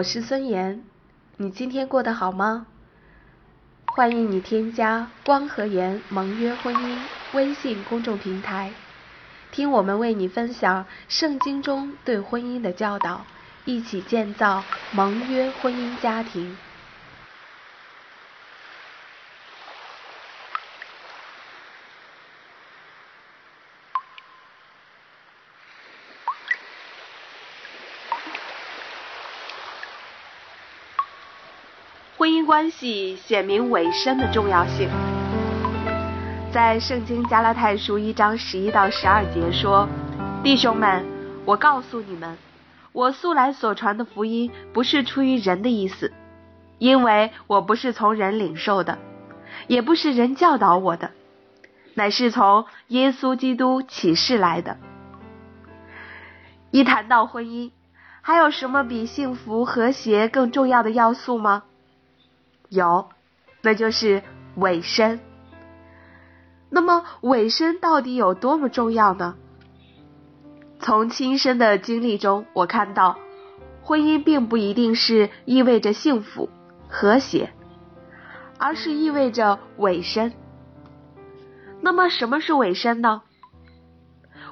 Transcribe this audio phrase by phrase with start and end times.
[0.00, 0.80] 我是孙岩，
[1.36, 2.66] 你今天过得好吗？
[3.84, 6.96] 欢迎你添加光和颜盟约婚姻
[7.32, 8.72] 微信公众平台，
[9.52, 13.26] 听我们为你分享圣经中对婚姻的教导，
[13.66, 16.56] 一起建造盟约婚姻家庭。
[32.20, 34.90] 婚姻关系显明委身的重要性。
[36.52, 39.88] 在圣经加拉太书一章十一到十二节说
[40.44, 41.02] ：“弟兄们，
[41.46, 42.36] 我告诉你们，
[42.92, 46.12] 我素来所传的福音不是出于人的意思，
[46.76, 48.98] 因为我不是从人领受的，
[49.66, 51.12] 也不是人教导我的，
[51.94, 54.76] 乃是从耶稣基督启示来的。”
[56.70, 57.70] 一谈到婚姻，
[58.20, 61.62] 还有什么比幸福和谐更重要的要素吗？
[62.70, 63.10] 有，
[63.62, 64.22] 那就是
[64.54, 65.20] 尾声。
[66.70, 69.34] 那么尾声到底有多么重要呢？
[70.78, 73.18] 从亲身的经历中，我看到
[73.82, 76.48] 婚姻并不一定是意味着幸福
[76.88, 77.52] 和谐，
[78.56, 80.32] 而是意味着尾声。
[81.82, 83.22] 那么什么是尾声呢？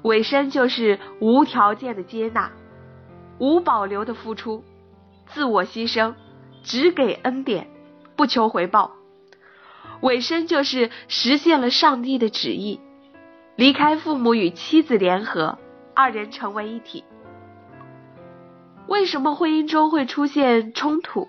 [0.02, 2.50] 尾声就是无条件的接纳，
[3.38, 4.64] 无保留的付出，
[5.28, 6.14] 自我牺牲，
[6.64, 7.68] 只给恩典。
[8.18, 8.96] 不求回报，
[10.00, 12.80] 尾声就是实现了上帝的旨意，
[13.54, 15.56] 离开父母与妻子联合，
[15.94, 17.04] 二人成为一体。
[18.88, 21.28] 为什么婚姻中会出现冲突？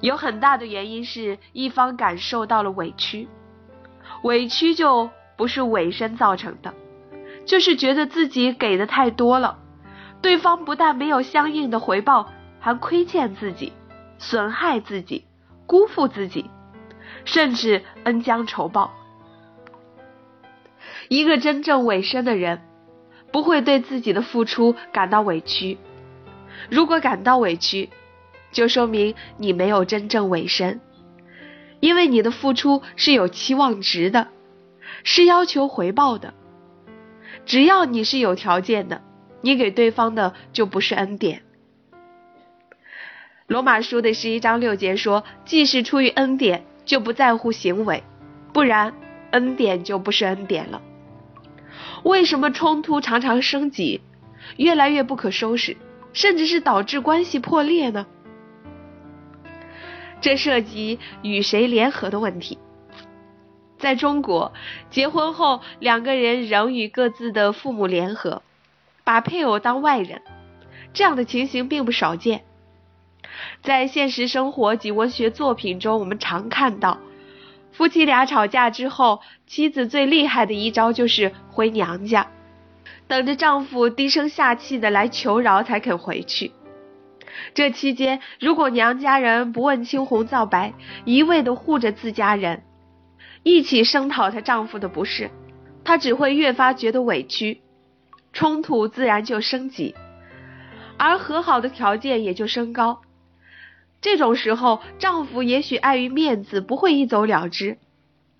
[0.00, 3.28] 有很大的原因是一方感受到了委屈，
[4.22, 6.72] 委屈就不是尾声造成的，
[7.46, 9.58] 就是觉得自己给的太多了，
[10.20, 13.72] 对方不但没有相应的回报，还亏欠自己，
[14.18, 15.24] 损害自己。
[15.66, 16.50] 辜负自己，
[17.24, 18.92] 甚至恩将仇报。
[21.08, 22.62] 一个真正委身的人，
[23.32, 25.78] 不会对自己的付出感到委屈。
[26.70, 27.90] 如果感到委屈，
[28.50, 30.80] 就说明你没有真正委身，
[31.80, 34.28] 因为你的付出是有期望值的，
[35.04, 36.34] 是要求回报的。
[37.44, 39.02] 只要你是有条件的，
[39.40, 41.42] 你给对方的就不是恩典。
[43.52, 48.02] 罗马书的十一章六节说：“既是出于恩典，就不在乎行为，
[48.54, 48.94] 不然
[49.32, 50.80] 恩典就不是恩典了。”
[52.02, 54.00] 为什么冲突常常升级，
[54.56, 55.76] 越来越不可收拾，
[56.14, 58.06] 甚至是导致关系破裂呢？
[60.22, 62.56] 这涉及与谁联合的问题。
[63.76, 64.54] 在中国，
[64.88, 68.40] 结婚后两个人仍与各自的父母联合，
[69.04, 70.22] 把配偶当外人，
[70.94, 72.44] 这样的情形并不少见。
[73.62, 76.98] 在现实生活及文学作品中，我们常看到
[77.70, 82.26] 夫妻俩吵架之后，妻子最厉害的一招就是回娘家，
[83.06, 86.50] 等着丈夫低声下气的来求饶才肯回去。
[87.54, 90.74] 这期间，如果娘家人不问青红皂白，
[91.04, 92.64] 一味的护着自家人，
[93.44, 95.30] 一起声讨她丈夫的不是，
[95.84, 97.62] 她只会越发觉得委屈，
[98.32, 99.94] 冲突自然就升级，
[100.98, 103.00] 而和好的条件也就升高。
[104.02, 107.78] 这种时候，丈夫也许碍于面子不会一走了之，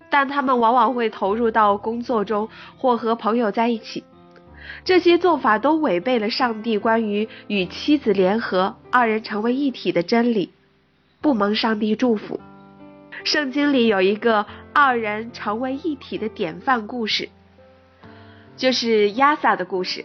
[0.09, 4.03] 但他们往往会投入到工作中或和朋友在一起。
[4.83, 10.51] 这些做法都违背了上帝关于与妻子联合、二人成为一体的真理，
[11.21, 12.41] 不蒙上帝祝福。
[13.23, 17.29] 圣经里有一个二人成为一体的典范故事，
[18.57, 20.03] 就是亚萨的故事。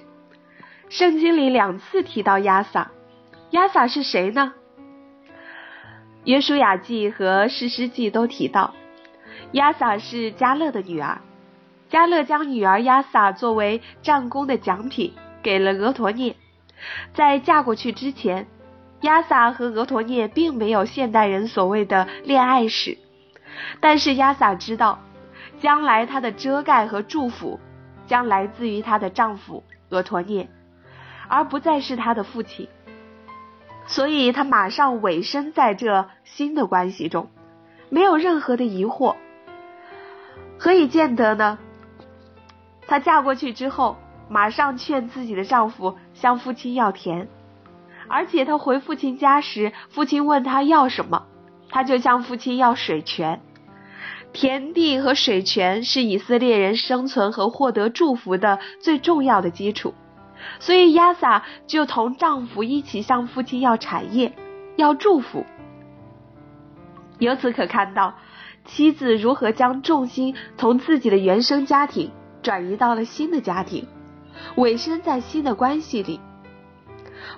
[0.89, 2.93] 圣经里两次提到亚萨，
[3.51, 4.55] 亚萨是谁呢？
[6.25, 8.75] 约书亚记和诗诗记都提到，
[9.53, 11.21] 亚萨是加勒的女儿，
[11.89, 16.37] 加勒将女儿亚萨作为战功的奖品给了俄陀涅。
[17.15, 18.47] 在嫁过去之前，
[19.01, 22.99] 亚萨和俄陀涅并没有现代人所谓的恋爱史，
[23.81, 24.99] 但是亚萨知道，
[25.61, 27.59] 将来她的遮盖和祝福
[28.07, 30.49] 将来自于她的丈夫俄陀涅，
[31.29, 32.69] 而不再是她的父亲。
[33.89, 37.31] 所以，她马上委身在这新的关系中，
[37.89, 39.17] 没有任何的疑惑。
[40.59, 41.59] 何以见得呢？
[42.87, 43.97] 她嫁过去之后，
[44.29, 47.29] 马上劝自己的丈夫向父亲要田，
[48.09, 51.27] 而且她回父亲家时，父亲问她要什么，
[51.71, 53.41] 她就向父亲要水泉。
[54.35, 59.95] 田地和水泉是以色列人生存和获得祝福的最重要的基础，
[60.61, 64.33] 所以亚萨就同丈夫一起向父亲要产业，
[64.77, 65.45] 要祝福。
[67.19, 68.15] 由此可看到，
[68.65, 72.13] 妻子如何将重心从自己的原生家庭
[72.43, 73.87] 转移到了新的家庭，
[74.57, 76.21] 委身在新的关系里。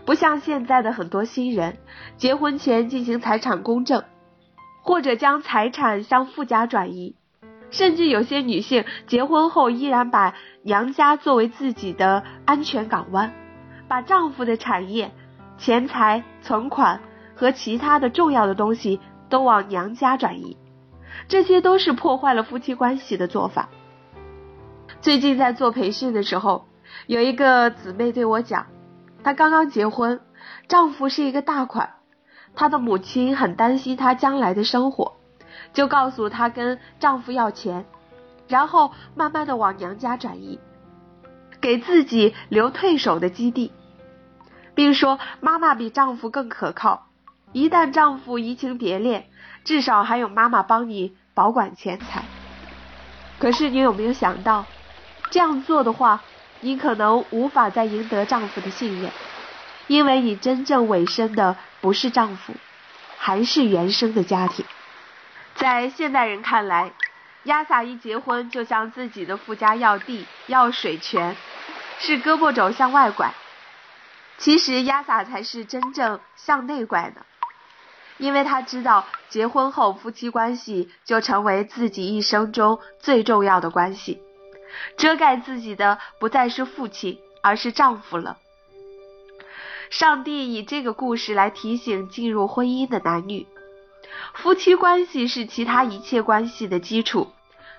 [0.04, 1.78] 不像现在的很多新人，
[2.16, 4.04] 结婚前进行财产公证，
[4.82, 7.16] 或者将财产向夫家转移，
[7.70, 13.32] 甚至有些女性结婚后依然把娘家作为自己的安全港湾，
[13.88, 15.12] 把丈夫的产业、
[15.58, 17.00] 钱财、存款
[17.34, 20.56] 和其他的重要的东西都往娘家转移，
[21.28, 23.68] 这些都是破坏了夫妻关系的做法。
[25.00, 26.66] 最近在做培训的时候，
[27.06, 28.66] 有一个姊妹对我讲。
[29.22, 30.20] 她刚刚结婚，
[30.66, 31.90] 丈夫是一个大款，
[32.54, 35.19] 她的母亲很担心她将来的生活，
[35.72, 37.84] 就告诉她跟丈夫要钱，
[38.48, 40.58] 然后慢慢的往娘家转移，
[41.60, 43.72] 给自己留退守的基地，
[44.74, 47.06] 并说妈妈比丈夫更可靠，
[47.52, 49.26] 一旦丈夫移情别恋，
[49.64, 52.24] 至少还有妈妈帮你保管钱财。
[53.38, 54.66] 可是你有没有想到，
[55.30, 56.22] 这样做的话？
[56.62, 59.10] 你可能无法再赢得丈夫的信任，
[59.86, 62.52] 因为你真正委身的不是丈夫，
[63.16, 64.66] 还是原生的家庭。
[65.60, 66.90] 在现代人看来，
[67.42, 71.36] 亚萨一结婚就向自己的夫家要地、要水权，
[71.98, 73.34] 是胳膊肘向外拐。
[74.38, 77.26] 其实亚萨才是真正向内拐的，
[78.16, 84.22] 因为他知道结婚后夫妻关系就成为自己一生中最重要的关系。
[84.96, 88.38] 遮盖自己的不再是父亲，而是丈夫了。
[89.90, 93.46] 上帝以这个故事来提醒进入婚姻的男女，
[94.34, 97.32] 夫妻关系是其他一切关系的基础，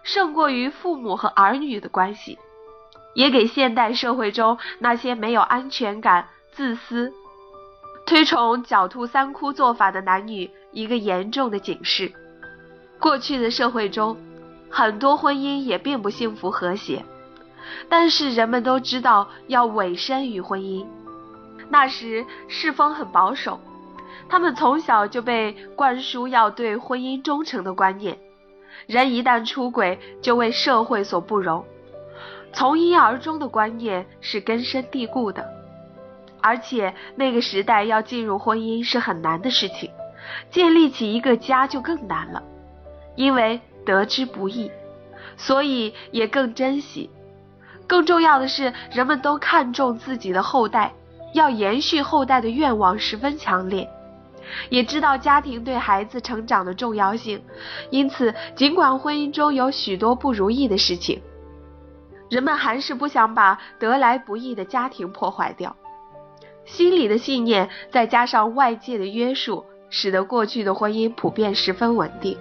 [0.03, 2.37] 胜过于父母和儿女的关系，
[3.13, 7.13] 也给现代社会中那些没有安全感、自私、
[8.05, 12.11] 推崇狡兔三窟做法的男女一个严重的警示。
[12.99, 14.17] 过去的社会中。
[14.73, 17.03] 很多婚姻也并不幸福和谐，
[17.89, 20.87] 但是人们都知道要委身于婚姻。
[21.67, 23.59] 那时世风很保守，
[24.31, 28.17] 他们从小就被灌输要对婚姻忠诚的观念。
[28.87, 31.65] 人一旦出轨，就为社会所不容。
[32.53, 35.45] 从一而终的观念是根深蒂固的，
[36.39, 39.91] 而且那个时代要进入婚姻是很难的事情，
[40.49, 42.41] 建立起一个家就更难了，
[43.17, 43.59] 因为。
[43.83, 44.69] 得之不易，
[45.37, 47.09] 所以也更珍惜。
[47.87, 50.93] 更重要的是，人们都看重自己的后代，
[51.33, 53.89] 要延续后代的愿望十分强烈，
[54.69, 57.41] 也知道家庭对孩子成长的重要性。
[57.89, 61.21] 因此，尽管婚姻中有许多不如意的事情，
[62.29, 65.75] 人们还是不想把得来不易的家庭破坏掉。
[66.65, 72.37] 心里的信念再加上外界的约束，使得过去的婚姻普遍十分稳定。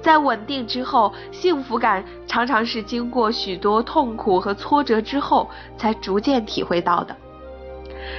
[0.00, 7.14] 在稳定之后，幸福感常常是经过许多痛苦和挫折之后才逐渐体会到的。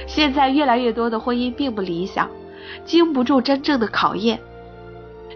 [0.06, 2.30] 现在越来越多的婚姻并不理想，
[2.84, 4.40] 经不住真正的考验。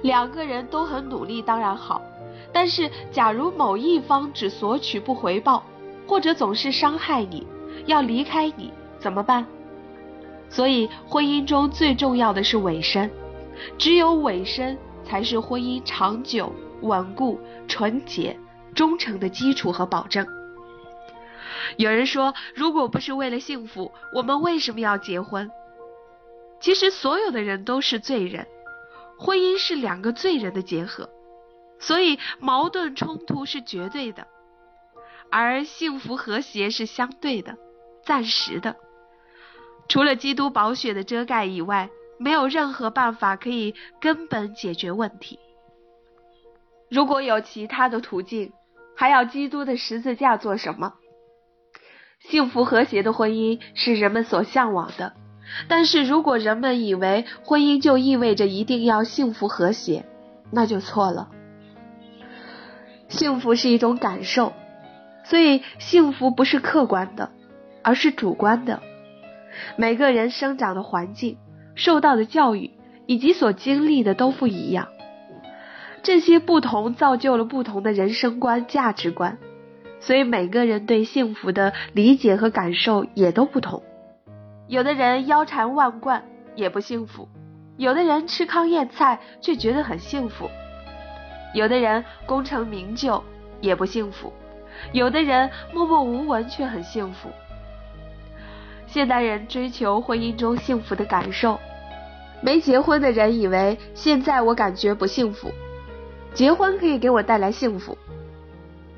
[0.03, 2.03] 两个人都很努力当然好，
[2.53, 5.65] 但是假如某一方只索取不回报，
[6.07, 7.47] 或者总是伤害你，
[7.87, 9.47] 要离开你怎么办？
[10.49, 13.11] 所以婚姻中最重要的是尾声，
[13.79, 14.77] 只有尾声。
[15.05, 16.51] 才是婚姻长久、
[16.83, 18.39] 稳固、纯洁、
[18.73, 20.25] 忠诚的基础和保证。
[21.77, 25.51] 有人说，如果不是为了幸福，我们为什么要结婚？
[26.63, 28.47] 其实，所有的人都是罪人，
[29.19, 31.11] 婚姻是两个罪人的结合，
[31.79, 34.27] 所以矛盾冲突是绝对的，
[35.31, 37.59] 而幸福和谐是相对的、
[38.07, 38.77] 暂时的。
[39.89, 41.91] 除了基督宝血的遮盖以外。
[42.19, 45.41] 没有任何办法可以根本解决问题。
[46.89, 48.53] 如果有其他的途径，
[48.97, 50.95] 还要基督的十字架做什么？
[52.21, 55.17] 幸福和谐的婚姻是人们所向往的，
[55.69, 60.05] 但是如果人们以为婚姻就意味着一定要幸福和谐，
[60.51, 61.29] 那就错了。
[63.09, 64.53] 幸福是一种感受，
[65.25, 67.31] 所以幸福不是客观的，
[67.83, 68.81] 而是主观的。
[69.77, 71.39] 每个人生长的环境。
[71.75, 72.71] 受到的教育
[73.07, 74.89] 以及所经历的都不一样，
[76.03, 79.39] 这些不同造就了不同的人生观、价值观，
[79.99, 83.83] 所以每个人对幸福的理解和感受也都不同。
[84.73, 86.25] 有的人腰缠万贯
[86.55, 87.29] 也不幸福，
[87.77, 90.49] 有的人吃糠咽菜却觉得很幸福，
[91.53, 93.23] 有的人功成名就
[93.61, 94.33] 也不幸福，
[94.93, 97.29] 有的人默默无闻却很幸福。
[98.87, 101.61] 现代人追求婚姻中幸福的感受，
[102.41, 105.53] 没结婚的人以为现在我感觉不幸福，
[106.33, 107.99] 结婚可以给我带来幸福。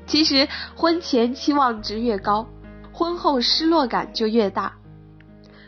[0.05, 2.47] 其实婚前期望值越高，
[2.93, 4.71] 婚后失落感就越大。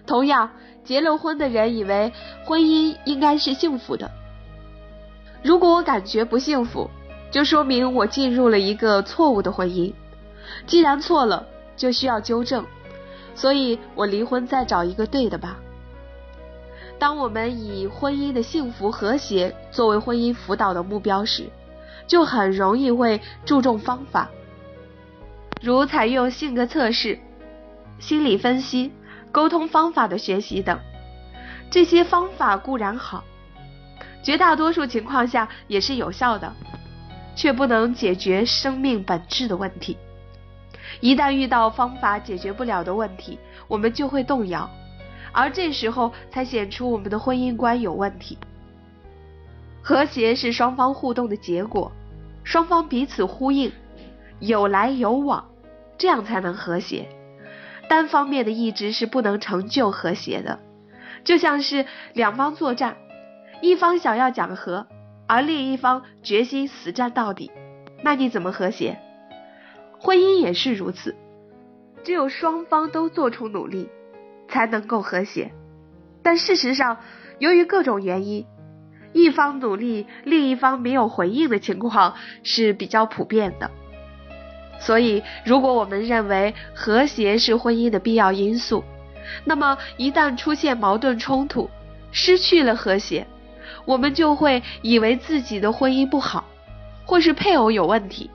[0.07, 0.49] 同样，
[0.83, 2.11] 结了婚的人以为
[2.45, 4.09] 婚姻应该是幸福的。
[5.43, 6.89] 如果我感觉不幸福，
[7.29, 9.93] 就说明我进入了一个错误的婚姻。
[10.65, 11.45] 既然错了，
[11.75, 12.65] 就需要纠正，
[13.35, 15.59] 所以我离婚再找一个对的吧。
[16.97, 21.43] 当我们以婚姻的幸福和谐作为婚姻辅导的目标时，
[22.07, 24.29] 就很容易会注重方法，
[25.61, 27.19] 如采用性格测试、
[27.99, 28.91] 心理分析。
[29.37, 30.79] 沟通方法的学习等，
[31.69, 33.23] 这些方法固然好，
[34.23, 36.51] 绝大多数情况下也是有效的，
[37.35, 39.95] 却不能解决生命本质的问题。
[41.01, 44.67] 一旦遇到方法解决不了的问题，我们就会动摇，
[45.31, 48.39] 而这时候才显出我们的婚姻观有问题。
[49.83, 51.91] 和谐是双方互动的结果，
[52.43, 53.71] 双方彼此呼应，
[54.39, 55.47] 有来有往，
[55.95, 57.07] 这样才能和谐。
[57.89, 60.59] 单方面的意志是不能成就和谐的，
[61.23, 62.97] 就像是两方作战，
[63.61, 64.87] 一方想要讲和，
[65.27, 67.51] 而另一方决心死战到底，
[68.03, 68.99] 那你怎么和谐？
[69.99, 71.15] 婚姻也是如此，
[72.03, 73.89] 只有双方都做出努力，
[74.47, 75.51] 才能够和谐。
[76.21, 76.97] 但事实上，
[77.39, 78.45] 由于各种原因，
[79.13, 83.71] 一方努力，另一方没有回应的情况是比较普遍的。
[84.79, 88.83] 所以，如果我们认为和谐是婚姻的必要因素，
[89.43, 91.69] 那么一旦出现矛盾冲突，
[92.11, 93.25] 失去了和谐，
[93.85, 96.45] 我们就会以为自己的婚姻不好，
[97.05, 98.29] 或是配偶有问题，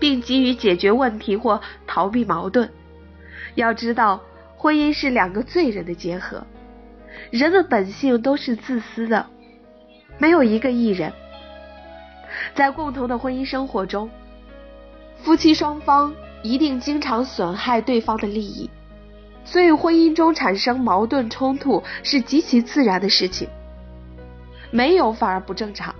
[0.00, 2.68] 并急于解决问题或逃避矛盾。
[3.54, 4.20] 要知道，
[4.56, 6.44] 婚姻是两个罪人的结合，
[7.30, 9.26] 人的本性都是自私的，
[10.18, 11.12] 没有一个艺人，
[12.54, 14.10] 在共同的婚姻生活中。
[15.26, 16.14] 夫妻双方
[16.44, 18.70] 一定经常损害对方的利益，
[19.44, 23.48] 所以婚姻中产生矛盾冲突是极其自然的事情，
[24.70, 25.92] 没有反而不正常。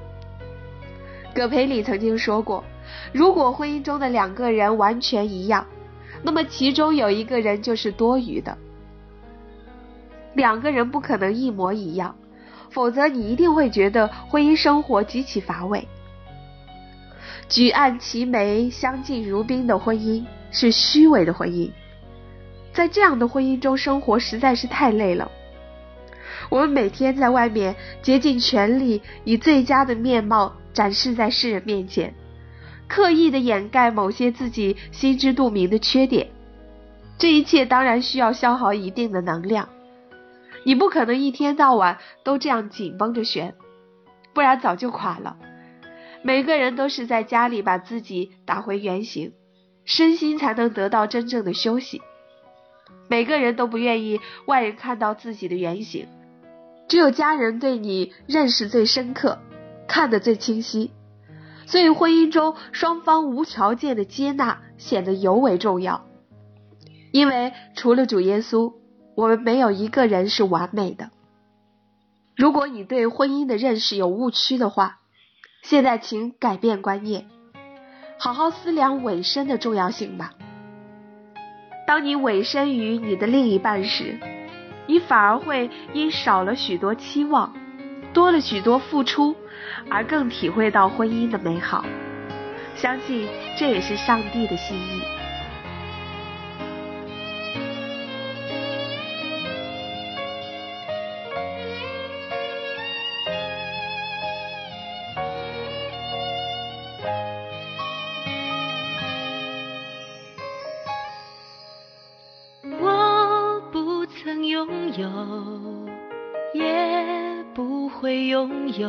[1.35, 2.63] 葛培理曾经说过，
[3.13, 5.67] 如果婚姻中的两个人完全一样，
[6.23, 8.57] 那么其中有一个人就是多余的。
[10.35, 12.15] 两个人不可能一模一样，
[12.71, 15.89] 否则你一定会觉得婚姻生活极其乏味。
[17.49, 21.71] 举案齐眉、相敬如宾的婚姻是虚伪的婚姻，
[22.73, 25.31] 在这样的婚姻中生活实在是太累了。
[26.49, 32.15] 我们每天在外面竭尽全力，以最佳的面貌展示在世人面前，
[32.89, 36.29] 刻意的掩盖某些自己心知肚明的缺点。
[37.19, 39.69] 这一切当然需要消耗一定的能量，
[40.65, 43.55] 你不可能一天到晚都这样紧绷着悬，
[44.35, 45.37] 不然早就垮了。
[46.27, 49.33] 每个人都是在家里把自己打回原形，
[49.85, 52.03] 身心才能得到真正的休息。
[53.07, 56.09] 每个人都不愿意外人看到自己的原形，
[56.89, 59.39] 只有家人对你认识最深刻，
[59.87, 60.91] 看得最清晰。
[61.65, 66.09] 所以婚姻中双方无条件的接纳显得尤为重要。
[67.13, 68.75] 因为除了主耶稣，
[69.15, 71.11] 我们没有一个人是完美的。
[72.37, 74.99] 如果你对婚姻的认识有误区的话，
[75.69, 77.27] 现在，请改变观念，
[78.21, 80.31] 好好思量委身的重要性吧。
[81.89, 84.17] 当你委身于你的另一半时，
[84.87, 87.53] 你反而会因少了许多期望，
[88.13, 89.35] 多了许多付出，
[89.91, 91.85] 而更体会到婚姻的美好。
[92.77, 93.27] 相信
[93.59, 95.03] 这也是上帝的心意。
[114.97, 115.07] 有
[116.55, 116.65] 也
[117.55, 118.89] 不会拥有，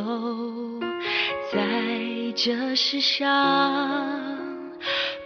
[1.52, 1.60] 在
[2.34, 4.38] 这世上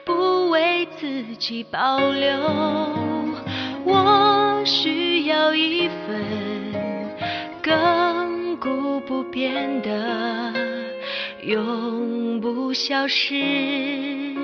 [0.05, 2.37] 不为自己保留。
[3.85, 6.25] 我需要一份
[7.62, 10.53] 亘古不变的、
[11.43, 14.35] 永不消失、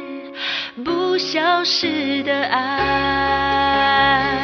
[0.84, 4.37] 不消失的爱。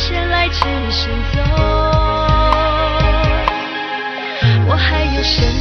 [0.00, 1.42] 先来迟先走
[4.66, 5.59] 我还有什么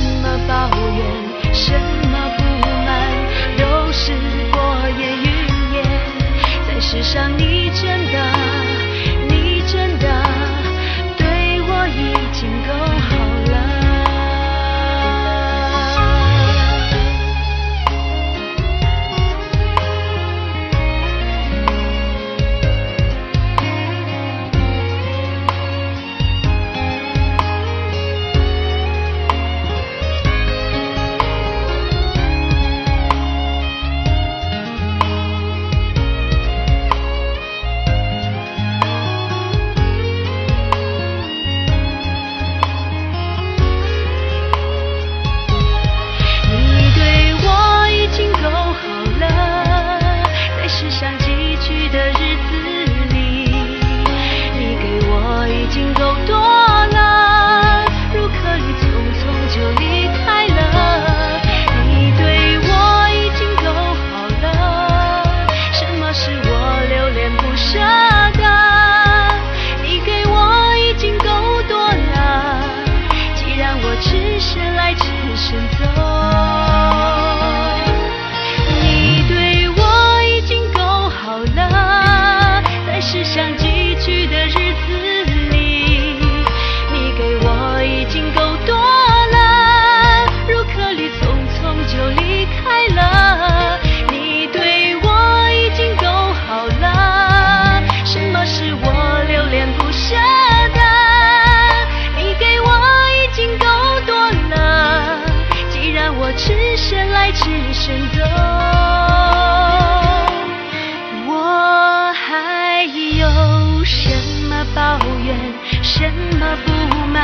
[114.80, 115.36] 抱怨，
[115.84, 116.72] 什么不
[117.12, 117.22] 满，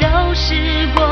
[0.00, 1.03] 都是过。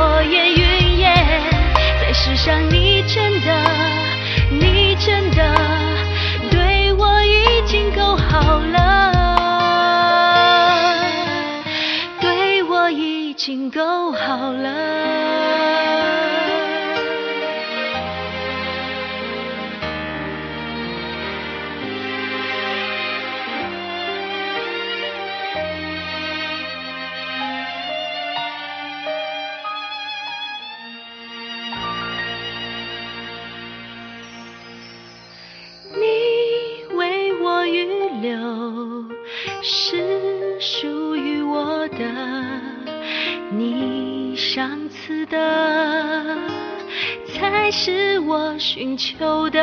[47.84, 49.60] 是我寻求的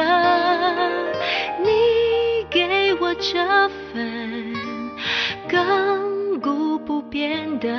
[1.63, 1.69] 你
[2.49, 4.53] 给我这份
[5.47, 7.69] 亘古不变的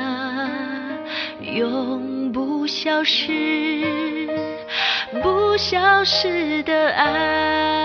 [1.42, 3.84] 永不消失
[5.22, 7.79] 不消失的爱。